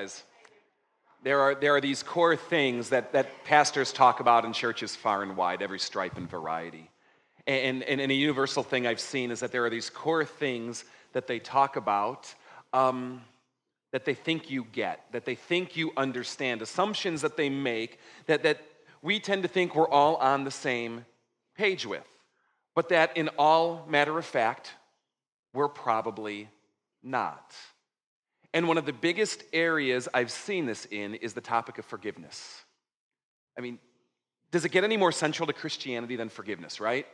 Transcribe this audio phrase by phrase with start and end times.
[0.00, 0.22] guys.
[1.22, 5.22] There are, there are these core things that, that pastors talk about in churches far
[5.22, 6.90] and wide, every stripe and variety.
[7.46, 10.84] And, and, and a universal thing I've seen is that there are these core things
[11.12, 12.34] that they talk about
[12.72, 13.20] um,
[13.92, 18.42] that they think you get, that they think you understand, assumptions that they make that,
[18.44, 18.62] that
[19.02, 21.04] we tend to think we're all on the same
[21.58, 22.06] page with,
[22.74, 24.72] but that in all matter of fact,
[25.52, 26.48] we're probably
[27.02, 27.54] not.
[28.52, 32.62] And one of the biggest areas I've seen this in is the topic of forgiveness.
[33.56, 33.78] I mean,
[34.50, 37.06] does it get any more central to Christianity than forgiveness, right?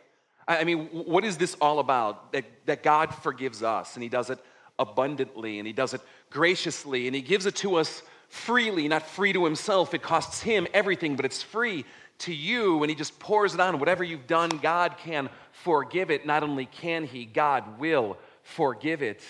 [0.49, 2.33] I mean, what is this all about?
[2.33, 4.39] That, that God forgives us and He does it
[4.79, 9.33] abundantly and He does it graciously and He gives it to us freely, not free
[9.33, 9.93] to Himself.
[9.93, 11.84] It costs Him everything, but it's free
[12.21, 13.78] to you and He just pours it on.
[13.78, 16.25] Whatever you've done, God can forgive it.
[16.25, 19.21] Not only can He, God will forgive it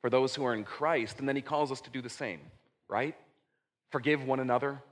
[0.00, 1.18] for those who are in Christ.
[1.18, 2.40] And then he calls us to do the same,
[2.88, 3.14] right?
[3.90, 4.82] Forgive one another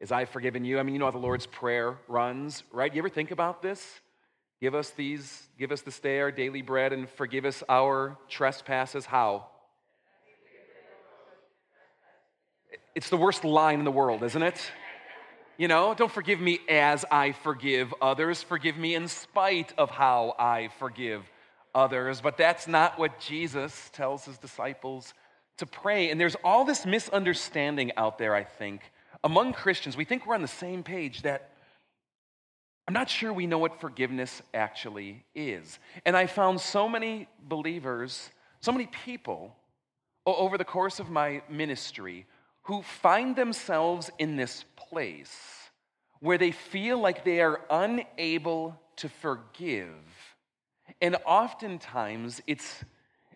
[0.00, 0.78] as I've forgiven you.
[0.78, 2.92] I mean, you know how the Lord's Prayer runs, right?
[2.92, 4.00] You ever think about this?
[4.60, 9.04] Give us these, give us this day our daily bread and forgive us our trespasses.
[9.04, 9.46] How?
[12.94, 14.60] It's the worst line in the world, isn't it?
[15.56, 18.42] You know, don't forgive me as I forgive others.
[18.42, 21.22] Forgive me in spite of how I forgive
[21.74, 25.14] others, but that's not what Jesus tells his disciples
[25.58, 26.10] to pray.
[26.10, 28.82] And there's all this misunderstanding out there, I think,
[29.22, 29.96] among Christians.
[29.96, 31.50] We think we're on the same page that
[32.86, 35.78] I'm not sure we know what forgiveness actually is.
[36.04, 38.30] And I found so many believers,
[38.60, 39.56] so many people
[40.26, 42.26] over the course of my ministry
[42.64, 45.34] who find themselves in this place
[46.20, 49.94] where they feel like they are unable to forgive
[51.00, 52.84] and oftentimes it's,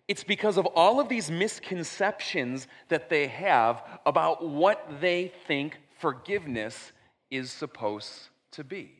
[0.07, 6.91] it's because of all of these misconceptions that they have about what they think forgiveness
[7.29, 8.91] is supposed to be.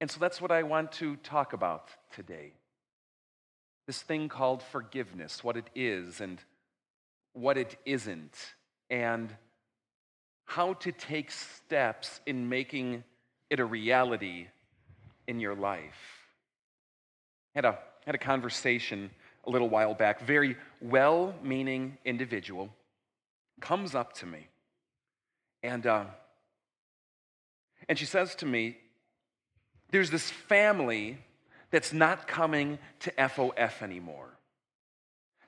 [0.00, 2.52] And so that's what I want to talk about today.
[3.86, 6.38] This thing called forgiveness, what it is and
[7.32, 8.36] what it isn't,
[8.90, 9.34] and
[10.44, 13.04] how to take steps in making
[13.48, 14.48] it a reality
[15.26, 16.15] in your life
[17.56, 19.10] had a, had a conversation
[19.44, 22.70] a little while back, very well meaning individual
[23.60, 24.46] comes up to me
[25.62, 26.04] and, uh,
[27.88, 28.76] and she says to me,
[29.90, 31.18] There's this family
[31.70, 34.28] that's not coming to FOF anymore.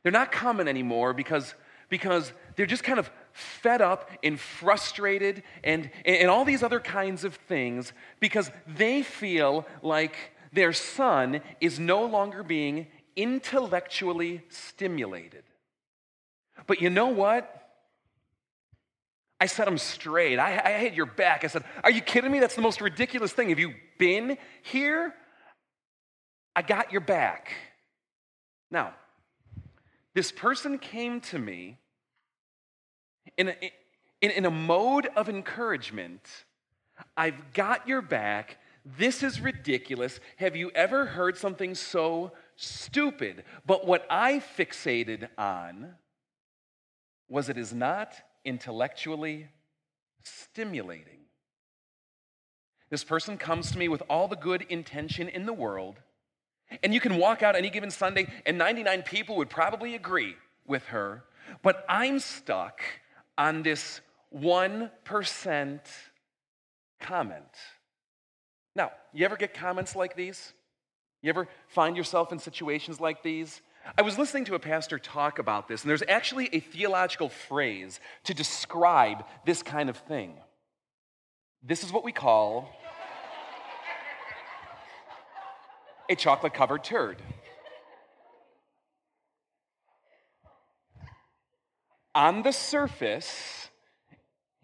[0.03, 1.55] They're not coming anymore because,
[1.89, 7.25] because they're just kind of fed up and frustrated and, and all these other kinds
[7.25, 10.17] of things because they feel like
[10.59, 15.45] their son is no longer being intellectually stimulated.
[16.67, 17.55] But you know what?
[19.41, 20.39] I set him straight.
[20.39, 21.45] I, I had your back.
[21.45, 22.41] I said, Are you kidding me?
[22.41, 23.51] That's the most ridiculous thing.
[23.51, 25.15] Have you been here?
[26.57, 27.53] I got your back.
[28.69, 28.95] Now,
[30.15, 31.79] this person came to me
[33.37, 33.55] in a,
[34.21, 36.29] in, in a mode of encouragement.
[37.17, 38.59] I've got your back.
[38.97, 40.19] This is ridiculous.
[40.37, 43.45] Have you ever heard something so stupid?
[43.67, 45.95] But what I fixated on
[47.29, 48.15] was it is not
[48.47, 49.49] intellectually
[50.23, 51.19] stimulating.
[52.89, 55.97] This person comes to me with all the good intention in the world,
[56.83, 60.87] and you can walk out any given Sunday, and 99 people would probably agree with
[60.87, 61.25] her,
[61.63, 62.81] but I'm stuck
[63.37, 64.01] on this
[64.35, 65.81] 1%
[67.01, 67.43] comment.
[68.79, 70.53] Now, you ever get comments like these?
[71.21, 73.61] You ever find yourself in situations like these?
[73.97, 77.99] I was listening to a pastor talk about this, and there's actually a theological phrase
[78.25, 80.35] to describe this kind of thing.
[81.61, 82.71] This is what we call
[86.09, 87.21] a chocolate covered turd.
[92.15, 93.71] On the surface,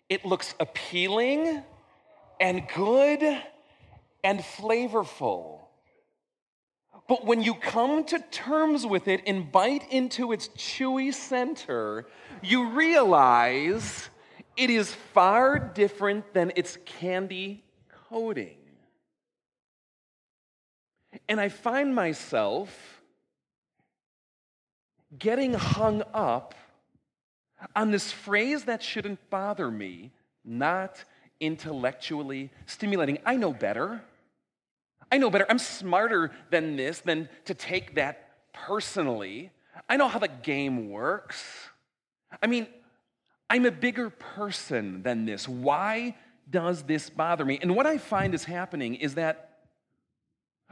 [0.09, 1.65] it looks appealing
[2.39, 3.43] and good
[4.25, 5.61] and flavorful.
[7.07, 12.07] But when you come to terms with it and bite into its chewy center,
[12.43, 14.09] you realize
[14.57, 17.63] it is far different than its candy
[18.09, 18.57] coating.
[21.29, 23.03] And I find myself
[25.19, 26.55] getting hung up
[27.77, 30.11] on this phrase that shouldn't bother me,
[30.45, 31.05] not
[31.39, 33.19] intellectually stimulating.
[33.27, 34.03] I know better.
[35.11, 35.47] I know better.
[35.49, 39.51] I'm smarter than this, than to take that personally.
[39.89, 41.45] I know how the game works.
[42.43, 42.67] I mean,
[43.51, 45.49] I'm a bigger person than this.
[45.49, 46.17] Why
[46.51, 47.59] does this bother me?
[47.61, 49.51] And what I find is happening is that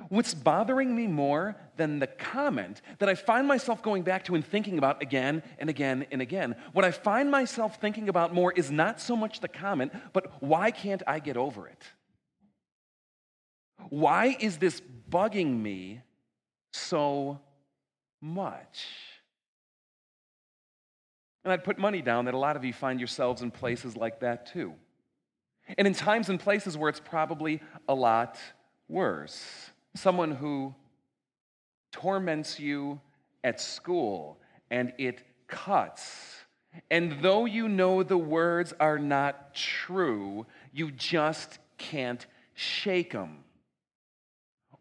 [0.08, 4.44] what's bothering me more than the comment that I find myself going back to and
[4.44, 8.70] thinking about again and again and again, what I find myself thinking about more is
[8.70, 11.82] not so much the comment, but why can't I get over it?
[13.90, 14.80] Why is this
[15.10, 16.00] bugging me
[16.72, 17.40] so
[18.20, 18.86] much?
[21.44, 24.20] And I'd put money down that a lot of you find yourselves in places like
[24.20, 24.74] that too.
[25.76, 28.38] And in times and places where it's probably a lot
[28.88, 29.70] worse.
[29.94, 30.74] Someone who
[31.90, 33.00] torments you
[33.44, 34.38] at school
[34.70, 36.36] and it cuts.
[36.90, 42.24] And though you know the words are not true, you just can't
[42.54, 43.44] shake them.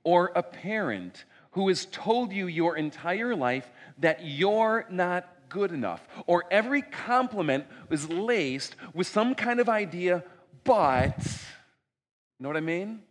[0.03, 3.69] Or a parent who has told you your entire life
[3.99, 10.23] that you're not good enough, or every compliment was laced with some kind of idea,
[10.63, 13.01] but, you know what I mean?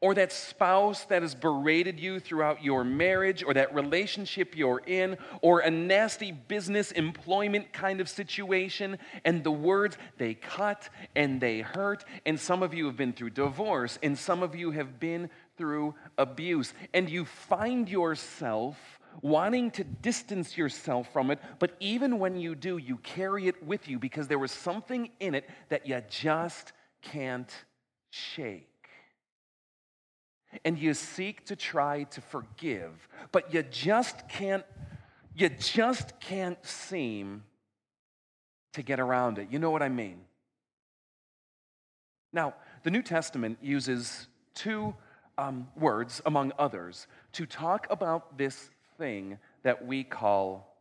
[0.00, 5.16] Or that spouse that has berated you throughout your marriage, or that relationship you're in,
[5.42, 11.60] or a nasty business employment kind of situation, and the words they cut and they
[11.60, 12.04] hurt.
[12.26, 15.30] And some of you have been through divorce, and some of you have been
[15.60, 18.78] through abuse, and you find yourself
[19.20, 23.86] wanting to distance yourself from it, but even when you do, you carry it with
[23.86, 26.72] you because there was something in it that you just
[27.02, 27.52] can't
[28.08, 28.66] shake.
[30.64, 34.64] And you seek to try to forgive, but you just can't
[35.34, 37.44] you just can't seem
[38.72, 39.48] to get around it.
[39.50, 40.22] You know what I mean?
[42.32, 44.94] Now, the New Testament uses two
[45.40, 50.76] um, words, among others, to talk about this thing that we call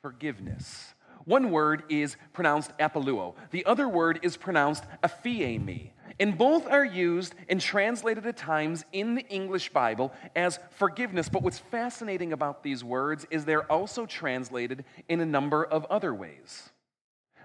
[0.00, 0.94] forgiveness.
[1.24, 3.34] One word is pronounced apoluo.
[3.50, 5.90] The other word is pronounced aphiemi.
[6.20, 11.28] And both are used and translated at times in the English Bible as forgiveness.
[11.28, 16.14] But what's fascinating about these words is they're also translated in a number of other
[16.14, 16.70] ways.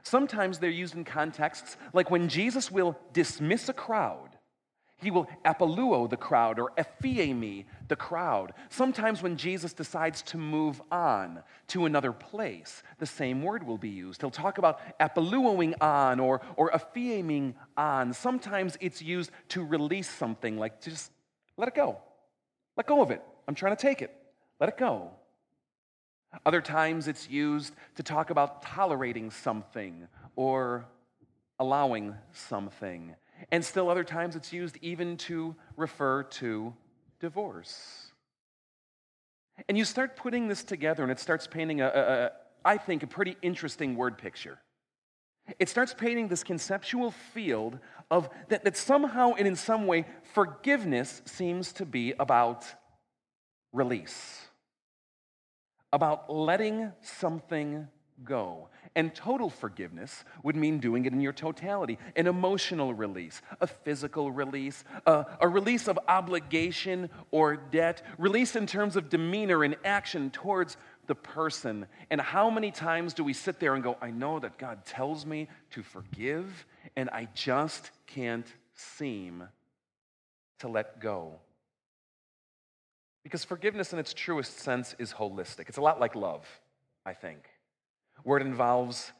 [0.03, 4.36] Sometimes they're used in contexts like when Jesus will dismiss a crowd
[4.99, 8.53] he will apoluo the crowd or aphiemi the crowd.
[8.69, 13.89] Sometimes when Jesus decides to move on to another place, the same word will be
[13.89, 14.21] used.
[14.21, 18.11] He'll talk about apoluoing on or, or aphieming on.
[18.11, 21.11] Sometimes it's used to release something, like just
[21.57, 21.99] let it go.
[22.75, 23.21] Let go of it.
[23.47, 24.13] I'm trying to take it.
[24.59, 25.11] Let it go.
[26.45, 30.85] Other times it's used to talk about tolerating something or
[31.59, 33.15] allowing something.
[33.51, 36.73] And still, other times, it's used even to refer to
[37.19, 38.11] divorce.
[39.67, 42.31] And you start putting this together, and it starts painting, a, a, a
[42.65, 44.59] I think, a pretty interesting word picture.
[45.59, 47.79] It starts painting this conceptual field
[48.11, 52.65] of that, that somehow and in some way, forgiveness seems to be about
[53.71, 54.47] release,
[55.93, 57.87] about letting something
[58.23, 58.67] go.
[58.97, 64.31] And total forgiveness would mean doing it in your totality an emotional release, a physical
[64.31, 70.31] release, a, a, release of obligation or debt, release in terms of demeanor and action
[70.31, 71.85] towards the person.
[72.09, 75.27] And how many times do we sit there and go, I know that God tells
[75.27, 79.43] me to forgive, and I just can't seem
[80.57, 81.35] to let go?
[83.21, 85.69] Because forgiveness, in its truest sense, is holistic.
[85.69, 86.47] It's a lot like love,
[87.05, 87.47] I think
[88.23, 89.11] where it involves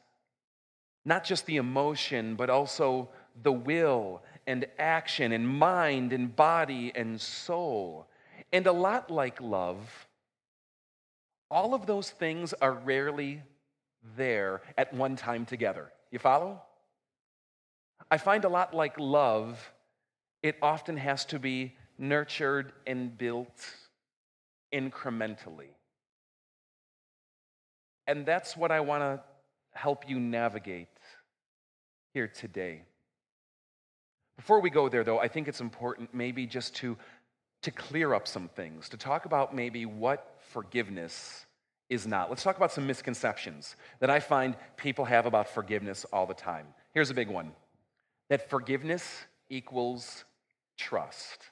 [1.04, 3.08] not just the emotion, but also
[3.42, 8.06] the will and action and mind and body and soul.
[8.52, 10.06] And a lot like love,
[11.50, 13.42] all of those things are rarely
[14.16, 15.92] there at one time together.
[16.10, 16.62] You follow?
[18.10, 19.72] I find a lot like love,
[20.42, 23.66] it often has to be nurtured and built
[24.72, 25.70] incrementally.
[28.08, 29.20] And that's what I want to
[29.74, 30.88] help you navigate
[32.14, 32.82] here today.
[34.36, 36.96] Before we go there, though, I think it's important maybe just to,
[37.62, 41.44] to clear up some things, to talk about maybe what forgiveness
[41.90, 42.30] is not.
[42.30, 46.66] Let's talk about some misconceptions that I find people have about forgiveness all the time.
[46.94, 47.52] Here's a big one
[48.30, 50.24] that forgiveness equals
[50.78, 51.50] trust.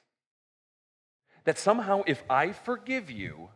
[1.45, 3.51] That somehow, if I forgive you,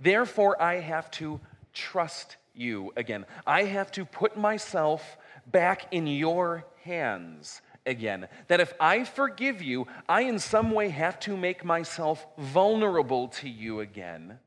[0.00, 1.40] therefore I have to
[1.74, 3.26] trust you again.
[3.46, 5.16] I have to put myself
[5.46, 8.28] back in your hands again.
[8.48, 13.48] That if I forgive you, I in some way have to make myself vulnerable to
[13.48, 14.38] you again.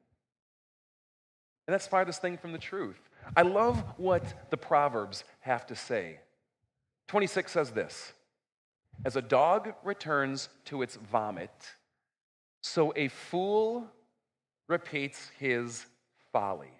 [1.67, 3.09] And that's farthest thing from the truth.
[3.35, 6.19] I love what the Proverbs have to say.
[7.07, 8.13] 26 says this
[9.05, 11.51] As a dog returns to its vomit,
[12.61, 13.85] so a fool
[14.67, 15.85] repeats his
[16.31, 16.71] folly.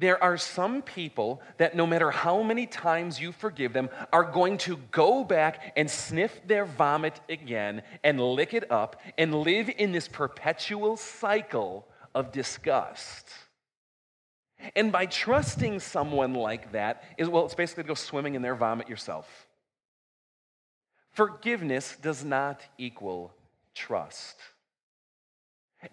[0.00, 4.56] There are some people that no matter how many times you forgive them, are going
[4.58, 9.92] to go back and sniff their vomit again and lick it up and live in
[9.92, 13.28] this perpetual cycle of disgust.
[14.74, 18.54] And by trusting someone like that, is well, it's basically to go swimming in their
[18.54, 19.28] vomit yourself.
[21.12, 23.34] Forgiveness does not equal
[23.74, 24.36] trust.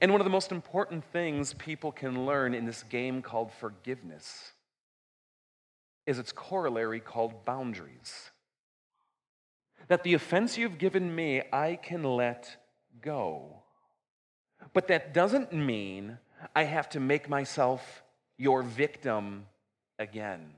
[0.01, 4.51] And one of the most important things people can learn in this game called forgiveness
[6.05, 8.31] is its corollary called boundaries.
[9.87, 12.57] That the offense you've given me, I can let
[13.01, 13.63] go.
[14.73, 16.17] But that doesn't mean
[16.55, 18.03] I have to make myself
[18.37, 19.45] your victim
[19.97, 20.51] again.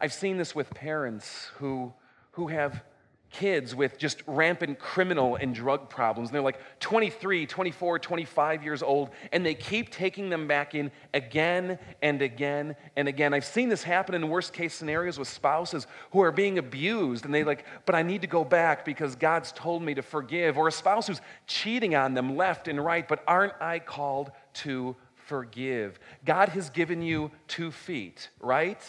[0.00, 1.92] I've seen this with parents who,
[2.32, 2.82] who have
[3.32, 6.28] kids with just rampant criminal and drug problems.
[6.28, 10.92] And they're like 23, 24, 25 years old, and they keep taking them back in
[11.14, 13.34] again and again and again.
[13.34, 17.34] I've seen this happen in worst case scenarios with spouses who are being abused, and
[17.34, 20.58] they like, but I need to go back because God's told me to forgive.
[20.58, 24.94] Or a spouse who's cheating on them left and right, but aren't I called to
[25.14, 25.98] forgive?
[26.24, 28.80] God has given you two feet, right?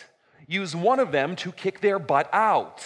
[0.48, 2.86] Use one of them to kick their butt out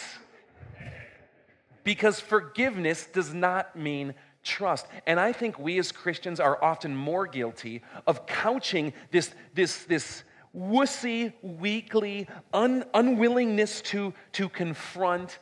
[1.88, 4.13] because forgiveness does not mean
[4.44, 4.88] trust.
[5.06, 10.25] And I think we as Christians are often more guilty of couching this, this, this
[10.53, 15.39] wussy, weakly, un, unwillingness to, to confront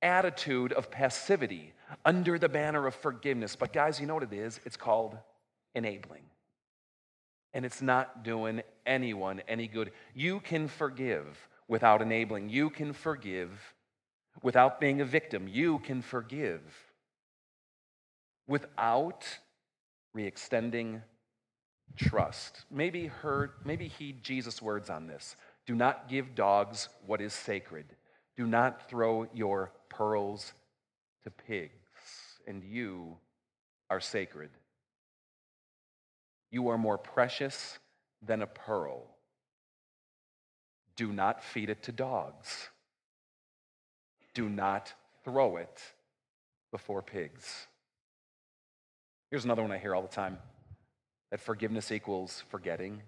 [0.00, 1.74] attitude of passivity
[2.06, 3.54] under the banner of forgiveness.
[3.54, 4.60] But guys, you know what it is?
[4.64, 5.14] It's called
[5.74, 6.22] enabling.
[7.52, 9.92] And it's not doing anyone any good.
[10.14, 11.36] You can forgive
[11.68, 12.48] without enabling.
[12.48, 13.50] You can forgive
[14.42, 15.48] without being a victim.
[15.48, 16.60] You can forgive
[18.46, 19.24] without
[20.14, 21.02] reextending
[21.96, 22.64] trust.
[22.70, 25.36] Maybe heard, maybe heed Jesus' words on this.
[25.66, 27.86] Do not give dogs what is sacred.
[28.36, 30.52] Do not throw your pearls
[31.22, 31.72] to pigs,
[32.46, 33.16] and you
[33.88, 34.50] are sacred.
[36.50, 37.78] You are more precious
[38.22, 39.06] than a pearl.
[40.96, 42.68] Do not feed it to dogs
[44.34, 44.92] do not
[45.24, 45.80] throw it
[46.70, 47.66] before pigs.
[49.30, 50.38] Here's another one I hear all the time
[51.30, 53.02] that forgiveness equals forgetting.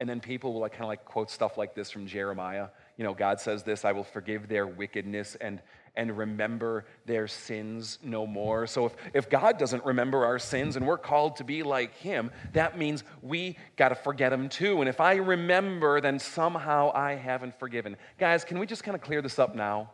[0.00, 2.68] And then people will like kind of like quote stuff like this from Jeremiah.
[2.96, 5.60] You know, God says this, I will forgive their wickedness and
[5.96, 8.66] and remember their sins no more.
[8.66, 12.30] So if, if God doesn't remember our sins and we're called to be like him,
[12.52, 14.80] that means we got to forget them too.
[14.80, 17.96] And if I remember, then somehow I haven't forgiven.
[18.18, 19.90] Guys, can we just kind of clear this up now?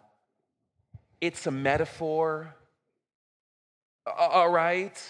[1.21, 2.55] It's a metaphor,
[4.07, 5.01] all right?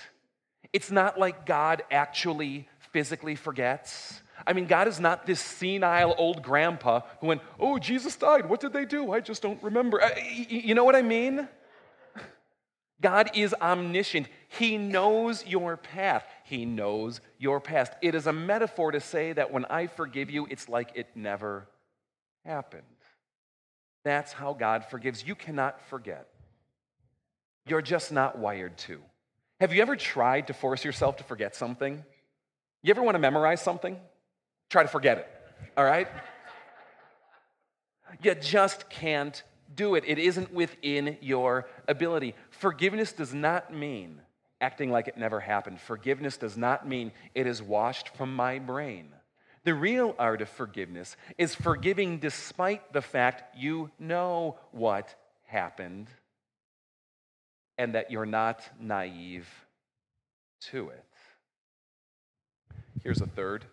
[0.73, 4.21] It's not like God actually physically forgets.
[4.47, 8.49] I mean, God is not this senile old grandpa who went, Oh, Jesus died.
[8.49, 9.13] What did they do?
[9.13, 10.03] I just don't remember.
[10.03, 10.11] Uh,
[10.49, 11.49] you know what I mean?
[13.01, 14.29] God is omniscient.
[14.49, 16.25] He knows your path.
[16.45, 17.93] He knows your past.
[18.01, 21.69] It is a metaphor to say that when I forgive you, it's like it never
[22.45, 22.83] happened.
[24.07, 25.27] That's how God forgives.
[25.27, 26.29] You cannot forget.
[27.67, 29.01] You're just not wired to.
[29.59, 32.05] Have you ever tried to force yourself to forget something?
[32.85, 33.99] You ever want to memorize something?
[34.71, 35.29] Try to forget it,
[35.77, 36.07] all right?
[38.23, 39.43] You just can't
[39.75, 40.05] do it.
[40.07, 42.37] It isn't within your ability.
[42.51, 44.21] Forgiveness does not mean
[44.61, 45.81] acting like it never happened.
[45.81, 49.09] Forgiveness does not mean it is washed from my brain.
[49.67, 56.07] The real art of forgiveness is forgiving despite the fact you know what happened
[57.77, 59.49] and that you're not naive
[60.71, 61.05] to it.
[63.03, 63.65] Here's a third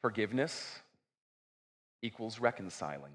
[0.00, 0.78] forgiveness
[2.00, 3.12] equals reconciling.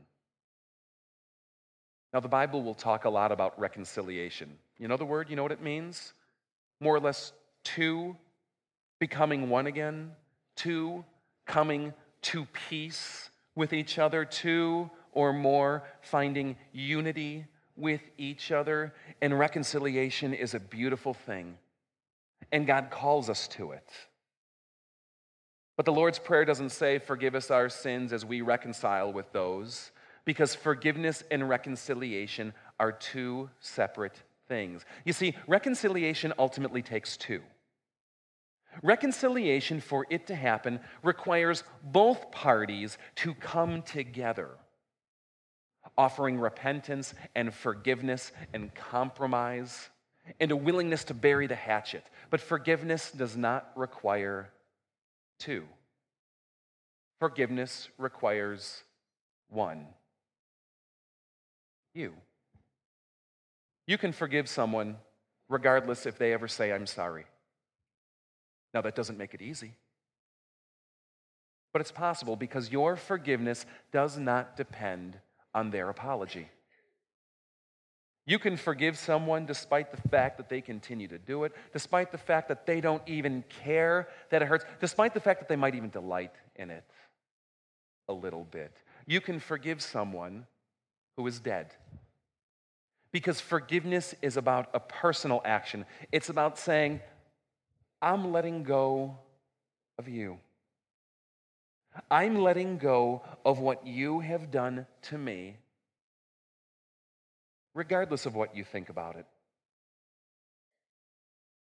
[2.13, 4.59] Now, the Bible will talk a lot about reconciliation.
[4.77, 5.31] You know the word?
[5.31, 6.13] You know what it means?
[6.79, 8.15] More or less two
[9.07, 10.11] becoming one again.
[10.55, 11.05] Two,
[11.45, 11.93] coming
[12.23, 14.25] to peace with each other.
[14.25, 17.45] Two or more, finding unity
[17.77, 18.95] with each other.
[19.21, 21.59] And reconciliation is a beautiful thing.
[22.51, 23.87] And God calls us to it.
[25.77, 29.91] But the Lord's Prayer doesn't say, Forgive us our sins as we reconcile with those,
[30.25, 34.83] because forgiveness and reconciliation are two separate things.
[35.03, 37.41] You see, reconciliation ultimately takes two.
[38.83, 44.49] Reconciliation, for it to happen, requires both parties to come together,
[45.97, 49.89] offering repentance and forgiveness and compromise
[50.39, 52.03] and a willingness to bury the hatchet.
[52.29, 54.49] But forgiveness does not require
[55.39, 55.63] two,
[57.19, 58.83] forgiveness requires
[59.49, 59.85] one
[61.95, 62.13] you.
[63.87, 64.97] You can forgive someone
[65.47, 67.25] regardless if they ever say, I'm sorry.
[68.75, 69.71] Now, that doesn't make it easy.
[71.71, 75.17] But it's possible because your forgiveness does not depend
[75.53, 76.49] on their apology.
[78.27, 82.17] You can forgive someone despite the fact that they continue to do it, despite the
[82.17, 85.75] fact that they don't even care that it hurts, despite the fact that they might
[85.75, 86.83] even delight in it
[88.09, 88.75] a little bit.
[89.05, 90.47] You can forgive someone
[91.15, 91.73] who is dead.
[93.13, 95.85] Because forgiveness is about a personal action.
[96.11, 96.99] It's about saying,
[98.01, 99.17] I'm letting go
[99.97, 100.37] of you.
[102.11, 105.57] I'm letting go of what you have done to me,
[107.73, 109.25] regardless of what you think about it.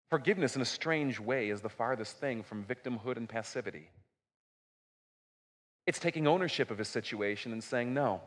[0.10, 3.90] Forgiveness, in a strange way, is the farthest thing from victimhood and passivity.
[5.86, 8.22] It's taking ownership of a situation and saying, No,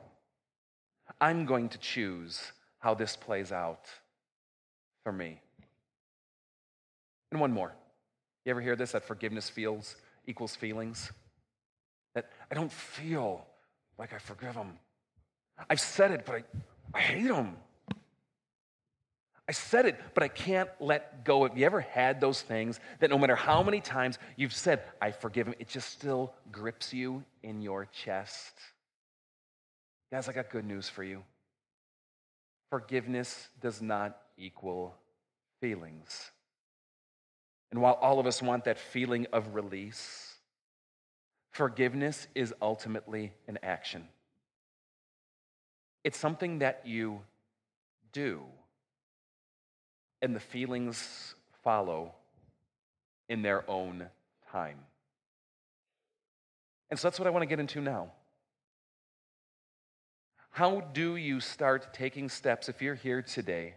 [1.20, 3.86] I'm going to choose how this plays out
[5.04, 5.40] for me.
[7.30, 7.74] And one more.
[8.44, 8.92] You ever hear this?
[8.92, 11.12] That forgiveness feels equals feelings?
[12.14, 13.46] That I don't feel
[13.98, 14.78] like I forgive them.
[15.68, 16.44] I've said it, but I,
[16.94, 17.56] I hate them.
[19.48, 21.44] I said it, but I can't let go.
[21.46, 25.10] Have you ever had those things that no matter how many times you've said, I
[25.10, 28.52] forgive him, it just still grips you in your chest?
[30.12, 31.22] Guys, I got good news for you.
[32.70, 34.94] Forgiveness does not equal
[35.62, 36.30] feelings.
[37.70, 40.34] And while all of us want that feeling of release,
[41.50, 44.08] forgiveness is ultimately an action.
[46.04, 47.20] It's something that you
[48.12, 48.42] do,
[50.22, 52.14] and the feelings follow
[53.28, 54.06] in their own
[54.50, 54.78] time.
[56.90, 58.12] And so that's what I want to get into now.
[60.50, 63.74] How do you start taking steps if you're here today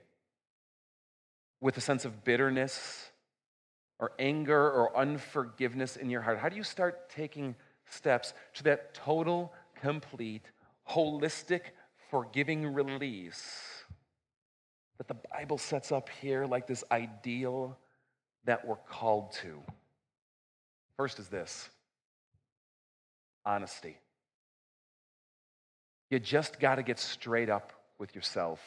[1.59, 3.10] with a sense of bitterness
[4.01, 6.39] or anger or unforgiveness in your heart?
[6.39, 7.55] How do you start taking
[7.87, 10.43] steps to that total, complete,
[10.89, 11.61] holistic,
[12.09, 13.85] forgiving release
[14.97, 17.77] that the Bible sets up here like this ideal
[18.45, 19.61] that we're called to?
[20.97, 21.69] First is this
[23.45, 23.97] honesty.
[26.09, 28.59] You just got to get straight up with yourself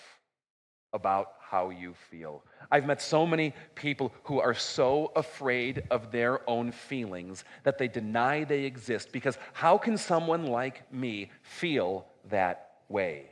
[0.94, 2.42] about how you feel.
[2.70, 7.88] I've met so many people who are so afraid of their own feelings that they
[7.88, 13.26] deny they exist because how can someone like me feel that way?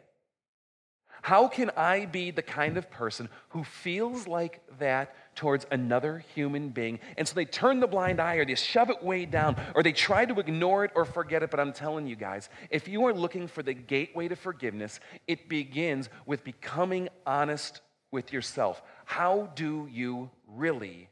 [1.23, 6.69] How can I be the kind of person who feels like that towards another human
[6.71, 7.01] being?
[7.17, 9.93] And so they turn the blind eye or they shove it way down or they
[9.93, 11.51] try to ignore it or forget it.
[11.51, 15.49] But I'm telling you guys, if you are looking for the gateway to forgiveness, it
[15.49, 18.83] begins with becoming honest with yourself.
[19.05, 21.09] How do you really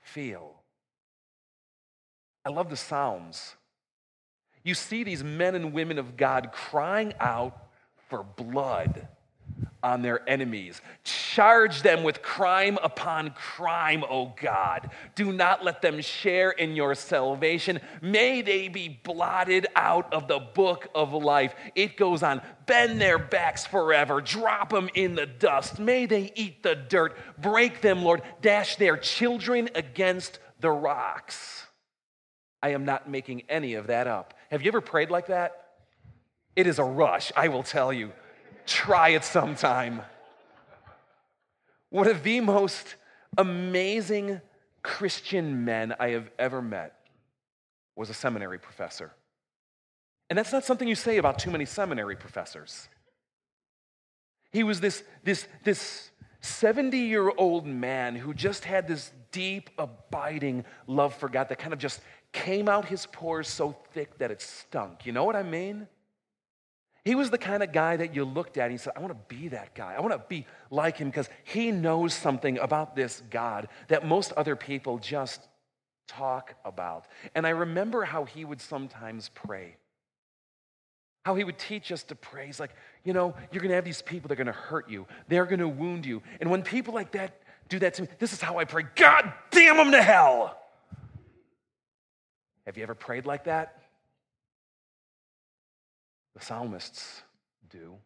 [0.00, 0.54] feel?
[2.44, 3.56] I love the Psalms.
[4.62, 7.66] You see these men and women of God crying out
[8.08, 9.08] for blood
[9.82, 10.80] on their enemies.
[11.04, 14.90] Charge them with crime upon crime, O God.
[15.14, 17.80] Do not let them share in your salvation.
[18.02, 21.54] May they be blotted out of the book of life.
[21.74, 22.42] It goes on.
[22.66, 24.20] Bend their backs forever.
[24.20, 25.78] Drop them in the dust.
[25.78, 27.16] May they eat the dirt.
[27.38, 28.22] Break them, Lord.
[28.42, 31.66] Dash their children against the rocks.
[32.62, 34.34] I am not making any of that up.
[34.50, 35.56] Have you ever prayed like that?
[36.56, 38.12] It is a rush, I will tell you.
[38.70, 40.00] Try it sometime.
[41.88, 42.94] One of the most
[43.36, 44.40] amazing
[44.84, 46.94] Christian men I have ever met
[47.96, 49.10] was a seminary professor.
[50.30, 52.88] And that's not something you say about too many seminary professors.
[54.52, 60.64] He was this, this, this 70 year old man who just had this deep, abiding
[60.86, 64.40] love for God that kind of just came out his pores so thick that it
[64.40, 65.06] stunk.
[65.06, 65.88] You know what I mean?
[67.04, 69.12] He was the kind of guy that you looked at and you said, I want
[69.12, 69.94] to be that guy.
[69.96, 74.32] I want to be like him because he knows something about this God that most
[74.32, 75.40] other people just
[76.06, 77.06] talk about.
[77.34, 79.76] And I remember how he would sometimes pray.
[81.24, 82.46] How he would teach us to pray.
[82.46, 84.90] He's like, you know, you're going to have these people that are going to hurt
[84.90, 86.22] you, they're going to wound you.
[86.40, 89.32] And when people like that do that to me, this is how I pray God
[89.50, 90.58] damn them to hell.
[92.66, 93.79] Have you ever prayed like that?
[96.40, 97.22] The psalmists
[97.68, 97.96] do.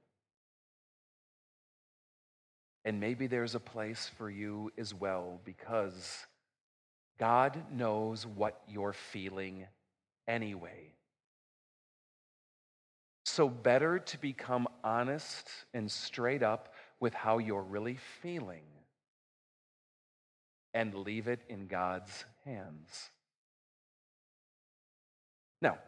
[2.85, 6.27] And maybe there's a place for you as well because
[7.19, 9.67] God knows what you're feeling
[10.27, 10.93] anyway.
[13.25, 18.65] So, better to become honest and straight up with how you're really feeling
[20.75, 23.11] and leave it in God's hands.
[25.63, 25.79] Now,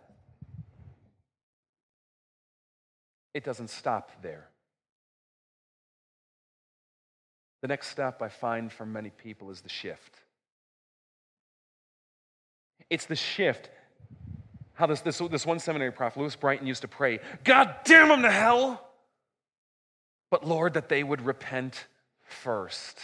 [3.36, 4.48] it doesn't stop there.
[7.60, 10.22] The next step I find for many people is the shift.
[12.88, 13.68] It's the shift.
[14.72, 18.22] How this, this, this one seminary prof, Lewis Brighton, used to pray, God damn them
[18.22, 18.82] to hell!
[20.30, 21.86] But Lord, that they would repent
[22.24, 22.98] first.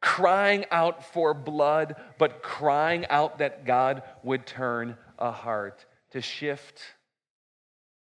[0.00, 6.80] crying out for blood, but crying out that God would turn a heart to shift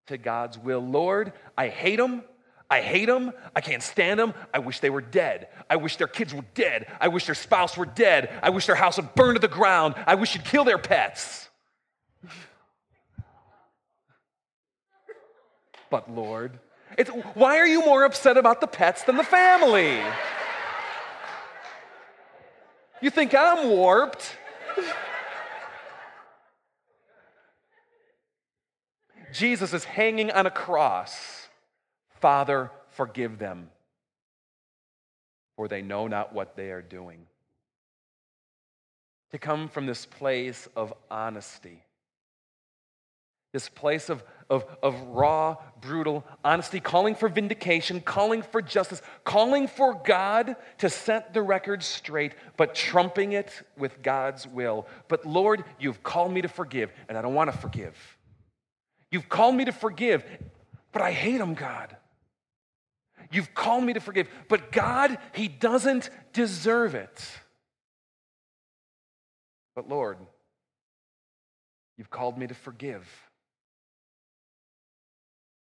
[0.08, 0.80] to God's will.
[0.80, 2.24] Lord, I hate them.
[2.70, 3.32] I hate them.
[3.56, 4.34] I can't stand them.
[4.54, 5.48] I wish they were dead.
[5.70, 6.88] I wish their kids were dead.
[7.00, 8.32] I wish their spouse were dead.
[8.42, 9.96] I wish their house would burn to the ground.
[10.08, 11.50] I wish you'd kill their pets.
[15.90, 16.60] But Lord,
[17.36, 20.02] why are you more upset about the pets than the family?
[23.02, 24.38] You think I'm warped?
[29.34, 31.50] Jesus is hanging on a cross.
[32.22, 33.70] Father, forgive them,
[35.58, 37.26] for they know not what they are doing.
[39.32, 41.82] To come from this place of honesty
[43.54, 49.68] this place of, of, of raw, brutal honesty, calling for vindication, calling for justice, calling
[49.68, 54.88] for God to set the record straight, but trumping it with God's will.
[55.08, 57.96] But Lord, you've called me to forgive, and I don't want to forgive.
[59.14, 60.26] You've called me to forgive,
[60.92, 61.96] but I hate them, God.
[63.32, 67.24] You've called me to forgive, but God, He doesn't deserve it.
[69.76, 70.18] But Lord,
[71.96, 73.08] you've called me to forgive.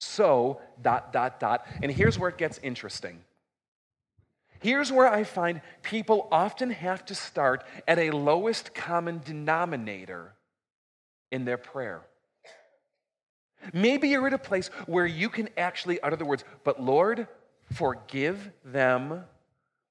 [0.02, 1.66] So, dot, dot, dot.
[1.82, 3.24] And here's where it gets interesting.
[4.60, 10.34] Here's where I find people often have to start at a lowest common denominator
[11.32, 12.02] in their prayer.
[13.74, 17.28] Maybe you're at a place where you can actually utter the words, but Lord,
[17.74, 19.24] forgive them,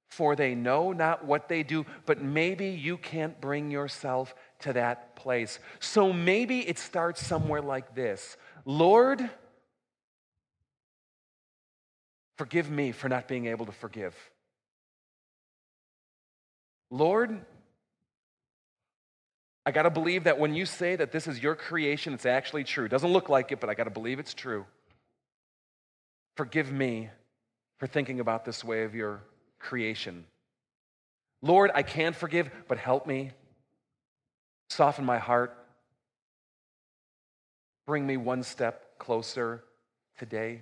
[0.09, 1.85] for they know not what they do.
[2.05, 5.59] But maybe you can't bring yourself to that place.
[5.79, 9.29] So maybe it starts somewhere like this Lord,
[12.37, 14.15] Forgive me for not being able to forgive.
[16.91, 17.41] Lord,
[19.67, 22.63] I got to believe that when you say that this is your creation, it's actually
[22.63, 22.85] true.
[22.85, 24.65] It doesn't look like it, but I got to believe it's true.
[26.37, 27.09] Forgive me
[27.77, 29.23] for thinking about this way of your
[29.59, 30.23] creation.
[31.41, 33.31] Lord, I can forgive, but help me.
[34.69, 35.57] Soften my heart.
[37.85, 39.65] Bring me one step closer
[40.17, 40.61] today.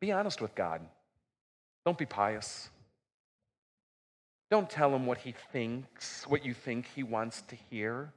[0.00, 0.80] Be honest with God.
[1.86, 2.70] Don't be pious.
[4.52, 8.12] Don't tell him what he thinks, what you think he wants to hear.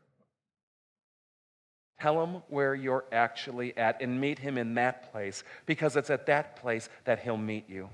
[2.02, 6.26] Tell him where you're actually at and meet him in that place because it's at
[6.26, 7.88] that place that he'll meet you.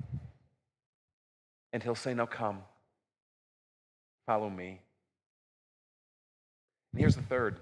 [1.72, 2.64] And he'll say, Now come,
[4.26, 4.82] follow me.
[6.94, 7.60] And here's the third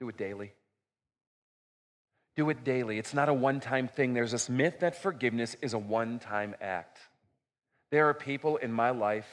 [0.00, 0.52] do it daily.
[2.34, 2.98] Do it daily.
[2.98, 4.14] It's not a one time thing.
[4.14, 6.98] There's this myth that forgiveness is a one time act.
[7.90, 9.28] There are people in my life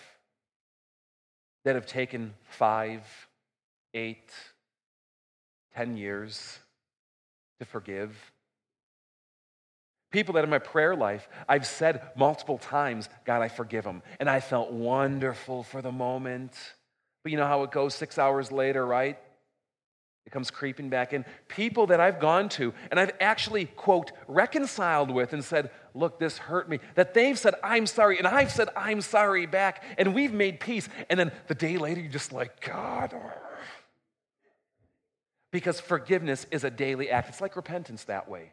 [1.65, 3.01] that have taken five,
[3.93, 4.31] eight,
[5.75, 6.59] ten years
[7.59, 8.15] to forgive.
[10.11, 14.01] People that in my prayer life, I've said multiple times, God, I forgive them.
[14.19, 16.53] And I felt wonderful for the moment.
[17.23, 19.17] But you know how it goes six hours later, right?
[20.25, 21.23] It comes creeping back in.
[21.47, 26.37] People that I've gone to and I've actually, quote, reconciled with and said, Look, this
[26.37, 26.79] hurt me.
[26.95, 28.17] That they've said, I'm sorry.
[28.17, 29.81] And I've said, I'm sorry back.
[29.97, 30.89] And we've made peace.
[31.09, 33.13] And then the day later, you're just like, God.
[33.15, 33.31] Oh.
[35.51, 37.29] Because forgiveness is a daily act.
[37.29, 38.51] It's like repentance that way.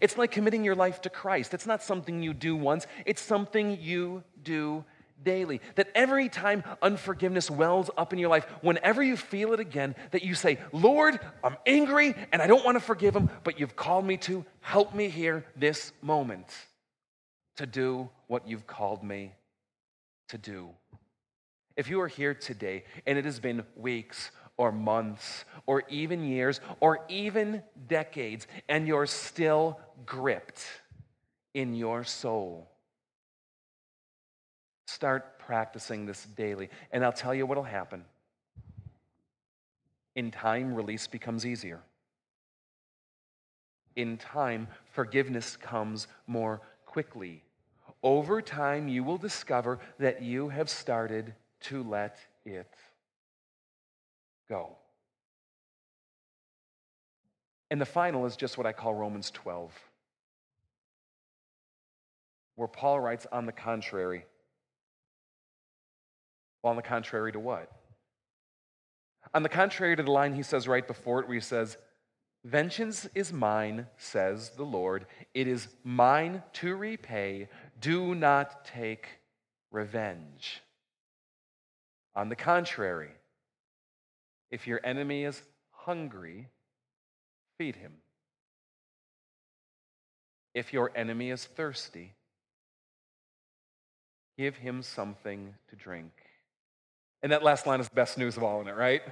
[0.00, 1.52] It's like committing your life to Christ.
[1.52, 4.84] It's not something you do once, it's something you do
[5.22, 5.60] daily.
[5.74, 10.22] That every time unforgiveness wells up in your life, whenever you feel it again, that
[10.22, 14.04] you say, Lord, I'm angry and I don't want to forgive him, but you've called
[14.04, 16.46] me to help me here this moment
[17.56, 19.32] to do what you've called me
[20.28, 20.70] to do.
[21.76, 26.60] If you are here today and it has been weeks or months or even years
[26.80, 30.64] or even decades and you're still gripped
[31.54, 32.68] in your soul,
[34.88, 36.70] start practicing this daily.
[36.92, 38.04] And I'll tell you what'll happen.
[40.14, 41.80] In time, release becomes easier.
[43.96, 47.42] In time, forgiveness comes more quickly
[48.02, 52.72] over time, you will discover that you have started to let it
[54.48, 54.76] go.
[57.70, 59.72] And the final is just what I call Romans 12,
[62.54, 64.24] where Paul writes, on the contrary.
[66.62, 67.70] Well, on the contrary to what?
[69.34, 71.76] On the contrary to the line he says right before it, where he says,
[72.44, 75.06] Vengeance is mine, says the Lord.
[75.34, 77.48] It is mine to repay.
[77.80, 79.08] Do not take
[79.70, 80.62] revenge.
[82.14, 83.10] On the contrary,
[84.50, 85.42] if your enemy is
[85.72, 86.48] hungry,
[87.58, 87.92] feed him.
[90.54, 92.14] If your enemy is thirsty,
[94.36, 96.12] give him something to drink.
[97.22, 99.02] And that last line is the best news of all in it, right?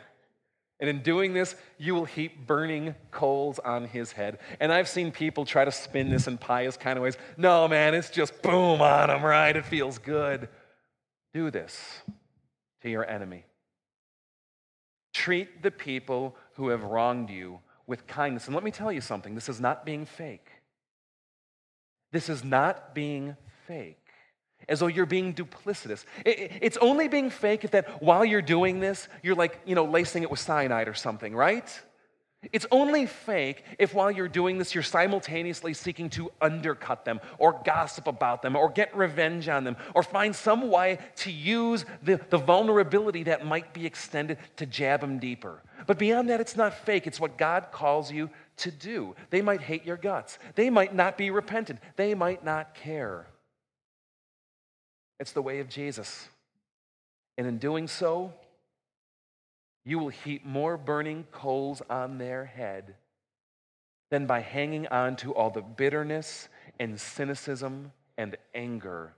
[0.79, 4.39] And in doing this, you will heap burning coals on his head.
[4.61, 7.17] And I've seen people try to spin this in pious kind of ways.
[7.37, 9.57] No, man, it's just boom on him, right?
[9.57, 10.49] It feels good.
[11.33, 12.03] Do this
[12.83, 13.45] to your enemy.
[15.15, 18.47] Treat the people who have wronged you with kindness.
[18.47, 20.51] And let me tell you something this is not being fake.
[22.13, 24.06] This is not being fake
[24.69, 26.05] as though you're being duplicitous.
[26.25, 30.23] It's only being fake if that while you're doing this, you're like, you know, lacing
[30.23, 31.69] it with cyanide or something, right?
[32.53, 37.61] It's only fake if while you're doing this, you're simultaneously seeking to undercut them or
[37.65, 42.21] gossip about them or get revenge on them or find some way to use the,
[42.31, 45.63] the vulnerability that might be extended to jab them deeper.
[45.87, 47.07] But beyond that, it's not fake.
[47.07, 49.15] It's what God calls you to do.
[49.31, 50.39] They might hate your guts.
[50.55, 51.81] They might not be repentant.
[51.97, 53.27] They might not care.
[55.19, 56.29] It's the way of Jesus.
[57.39, 58.33] And in doing so,
[59.85, 62.95] you will heap more burning coals on their head
[64.11, 66.49] than by hanging on to all the bitterness
[66.79, 69.13] and cynicism and anger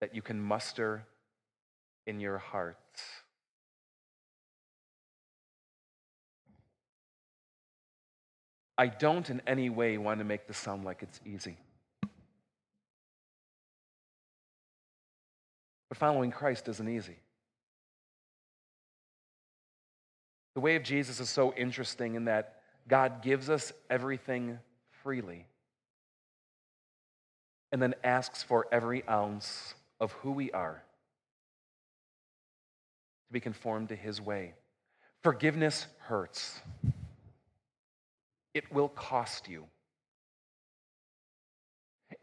[0.00, 1.04] that you can muster
[2.06, 2.78] in your hearts.
[8.76, 11.56] I don't in any way want to make this sound like it's easy.
[15.94, 17.14] But following Christ isn't easy.
[20.54, 22.56] The way of Jesus is so interesting in that
[22.88, 24.58] God gives us everything
[25.04, 25.46] freely
[27.70, 30.82] and then asks for every ounce of who we are
[33.28, 34.54] to be conformed to his way.
[35.22, 36.60] Forgiveness hurts,
[38.52, 39.66] it will cost you.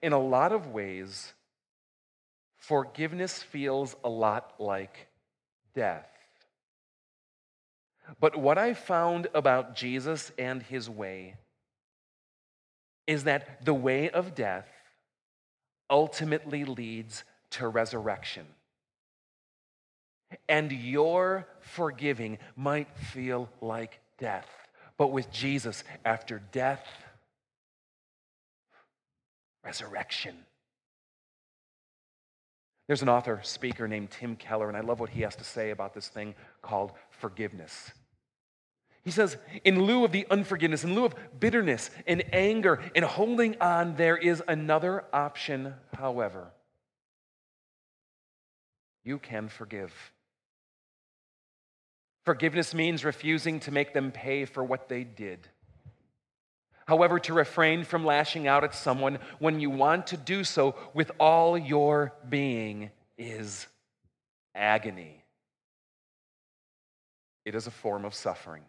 [0.01, 1.31] In a lot of ways,
[2.71, 5.09] forgiveness feels a lot like
[5.75, 6.07] death.
[8.17, 11.35] But what I found about Jesus and his way
[13.07, 14.69] is that the way of death
[15.89, 18.45] ultimately leads to resurrection.
[20.47, 24.47] And your forgiving might feel like death.
[24.97, 26.87] But with Jesus, after death,
[29.61, 30.37] resurrection.
[32.91, 35.69] There's an author, speaker named Tim Keller, and I love what he has to say
[35.69, 37.93] about this thing called forgiveness.
[39.05, 43.55] He says, in lieu of the unforgiveness, in lieu of bitterness and anger and holding
[43.61, 46.51] on, there is another option, however.
[49.05, 49.93] You can forgive.
[52.25, 55.47] Forgiveness means refusing to make them pay for what they did.
[56.91, 61.09] However, to refrain from lashing out at someone when you want to do so with
[61.21, 63.65] all your being is
[64.53, 65.23] agony.
[67.45, 68.63] It is a form of suffering.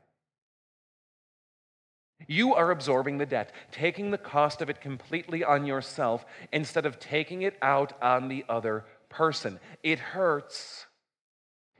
[2.29, 7.01] You are absorbing the debt, taking the cost of it completely on yourself instead of
[7.01, 9.59] taking it out on the other person.
[9.83, 10.87] It hurts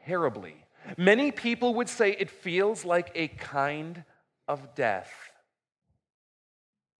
[0.07, 0.57] terribly.
[0.97, 4.03] Many people would say it feels like a kind
[4.49, 5.32] of death.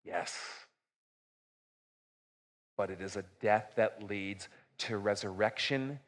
[0.05, 0.39] Yes.
[2.77, 6.01] But it is a death that leads to resurrection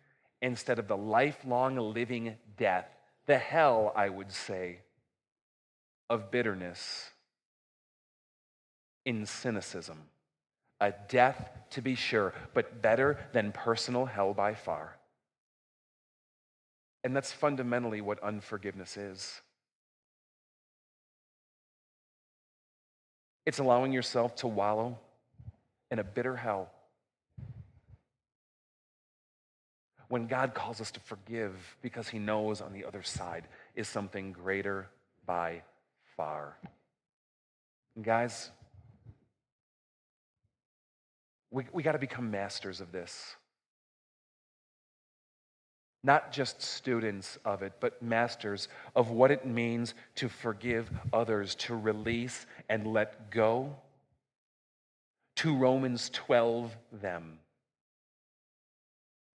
[0.43, 2.87] instead of the lifelong living death,
[3.27, 4.81] the hell, I would say,
[6.11, 7.11] of bitterness
[9.05, 9.99] in cynicism,
[10.81, 14.97] a death to be sure, but better than personal hell by far.
[17.05, 19.43] And that's fundamentally what unforgiveness is.
[23.47, 24.99] It's allowing yourself to wallow
[25.91, 26.71] in a bitter hell.
[30.09, 34.33] When God calls us to forgive because he knows on the other side is something
[34.33, 34.89] greater
[35.27, 35.63] by
[36.17, 36.57] far.
[37.97, 38.51] And guys,
[41.51, 43.37] we, we got to become masters of this.
[46.03, 51.75] Not just students of it, but masters of what it means to forgive others, to
[51.75, 53.77] release and let go.
[55.37, 57.39] To Romans 12, them.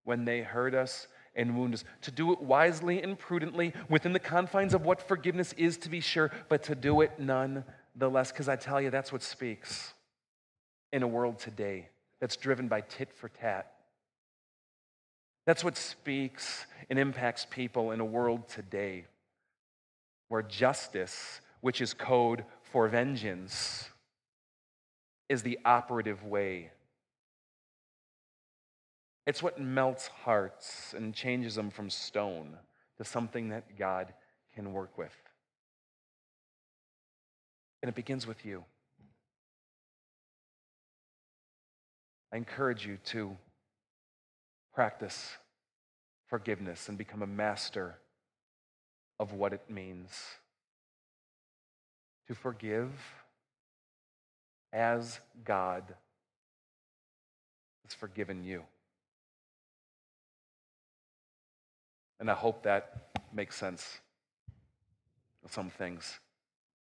[0.03, 4.19] When they hurt us and wound us, to do it wisely and prudently within the
[4.19, 7.63] confines of what forgiveness is, to be sure, but to do it none
[7.95, 8.31] the less.
[8.31, 9.93] Because I tell you, that's what speaks
[10.91, 11.89] in a world today
[12.19, 13.71] that's driven by tit for tat.
[15.45, 19.05] That's what speaks and impacts people in a world today
[20.27, 23.89] where justice, which is code for vengeance,
[25.27, 26.71] is the operative way.
[29.25, 32.57] It's what melts hearts and changes them from stone
[32.97, 34.13] to something that God
[34.55, 35.15] can work with.
[37.81, 38.65] And it begins with you.
[42.33, 43.37] I encourage you to
[44.73, 45.37] practice
[46.27, 47.97] forgiveness and become a master
[49.19, 50.11] of what it means
[52.29, 52.91] to forgive
[54.71, 55.83] as God
[57.83, 58.61] has forgiven you.
[62.19, 63.97] And I hope that makes sense
[65.43, 66.19] of some things.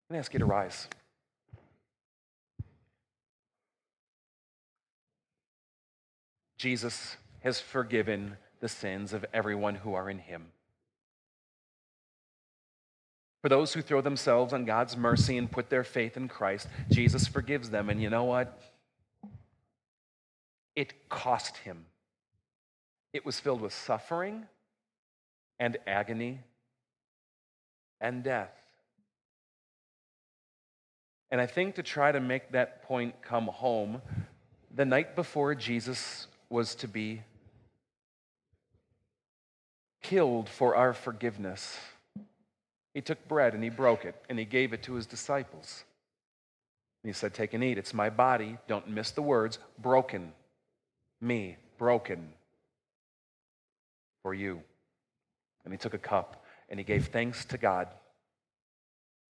[0.09, 0.89] Let me ask you to rise.
[6.57, 10.47] Jesus has forgiven the sins of everyone who are in him.
[13.43, 17.27] For those who throw themselves on God's mercy and put their faith in Christ, Jesus
[17.27, 17.91] forgives them.
[17.91, 18.61] And you know what?
[20.75, 21.87] It cost him.
[23.13, 24.47] It was filled with suffering
[25.59, 26.41] and agony
[28.01, 28.53] and death.
[31.31, 34.01] And I think to try to make that point come home,
[34.75, 37.23] the night before Jesus was to be
[40.03, 41.79] killed for our forgiveness.
[42.97, 45.85] He took bread and he broke it and he gave it to his disciples.
[47.03, 47.77] And he said, Take and eat.
[47.77, 48.57] It's my body.
[48.69, 50.33] Don't miss the words broken.
[51.21, 52.31] Me, broken
[54.23, 54.63] for you.
[55.65, 57.89] And he took a cup and he gave thanks to God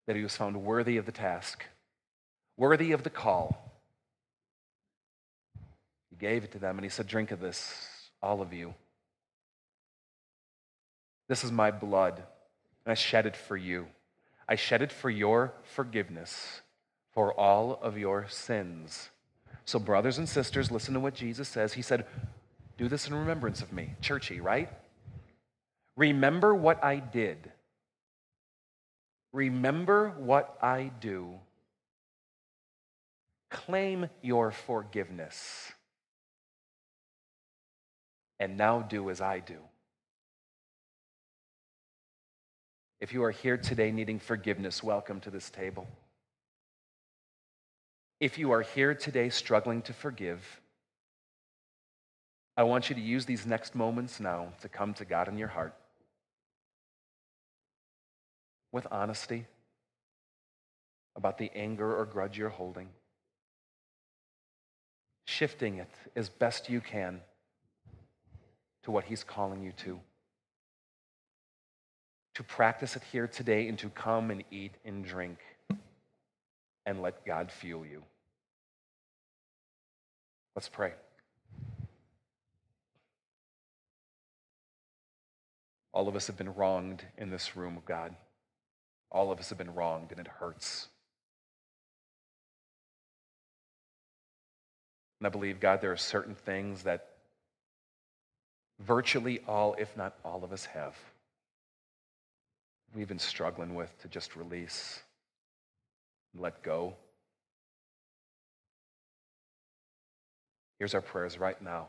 [0.06, 1.64] that he was found worthy of the task,
[2.56, 3.66] worthy of the call
[6.10, 7.74] he gave it to them and he said, Drink of this,
[8.22, 8.74] all of you.
[11.28, 12.22] This is my blood,
[12.86, 13.86] and I shed it for you.
[14.48, 16.62] I shed it for your forgiveness,
[17.12, 19.10] for all of your sins.
[19.64, 21.72] So, brothers and sisters, listen to what Jesus says.
[21.72, 22.06] He said,
[22.78, 23.94] Do this in remembrance of me.
[24.00, 24.70] Churchy, right?
[25.96, 27.50] Remember what I did.
[29.32, 31.34] Remember what I do.
[33.50, 35.72] Claim your forgiveness
[38.38, 39.56] and now do as I do.
[42.98, 45.86] If you are here today needing forgiveness, welcome to this table.
[48.20, 50.60] If you are here today struggling to forgive,
[52.56, 55.48] I want you to use these next moments now to come to God in your
[55.48, 55.74] heart
[58.72, 59.44] with honesty
[61.14, 62.88] about the anger or grudge you're holding,
[65.26, 67.20] shifting it as best you can
[68.84, 70.00] to what He's calling you to.
[72.36, 75.38] To practice it here today and to come and eat and drink
[76.84, 78.02] and let God fuel you.
[80.54, 80.92] Let's pray.
[85.94, 88.14] All of us have been wronged in this room of God.
[89.10, 90.88] All of us have been wronged, and it hurts.
[95.20, 97.12] And I believe, God, there are certain things that
[98.78, 100.94] virtually all, if not all of us have.
[102.96, 105.00] We've been struggling with to just release,
[106.34, 106.94] let go.
[110.78, 111.88] Here's our prayers right now.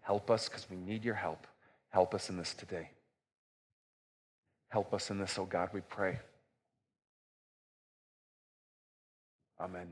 [0.00, 1.46] Help us because we need your help.
[1.90, 2.88] Help us in this today.
[4.70, 6.18] Help us in this, oh God, we pray.
[9.60, 9.88] Amen.